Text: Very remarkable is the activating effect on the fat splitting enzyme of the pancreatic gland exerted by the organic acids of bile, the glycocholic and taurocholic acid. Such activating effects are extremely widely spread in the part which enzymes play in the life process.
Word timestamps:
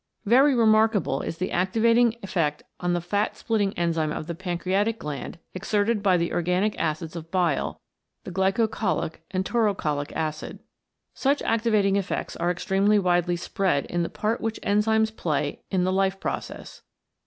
Very 0.25 0.55
remarkable 0.55 1.21
is 1.21 1.37
the 1.37 1.51
activating 1.51 2.15
effect 2.23 2.63
on 2.79 2.93
the 2.93 3.01
fat 3.01 3.37
splitting 3.37 3.71
enzyme 3.77 4.11
of 4.11 4.25
the 4.25 4.33
pancreatic 4.33 4.97
gland 4.97 5.37
exerted 5.53 6.01
by 6.01 6.17
the 6.17 6.33
organic 6.33 6.75
acids 6.79 7.15
of 7.15 7.29
bile, 7.29 7.79
the 8.23 8.31
glycocholic 8.31 9.17
and 9.29 9.45
taurocholic 9.45 10.11
acid. 10.13 10.57
Such 11.13 11.43
activating 11.43 11.97
effects 11.97 12.35
are 12.37 12.49
extremely 12.49 12.97
widely 12.97 13.35
spread 13.35 13.85
in 13.85 14.01
the 14.01 14.09
part 14.09 14.41
which 14.41 14.59
enzymes 14.63 15.15
play 15.15 15.61
in 15.69 15.83
the 15.83 15.93
life 15.93 16.19
process. 16.19 16.81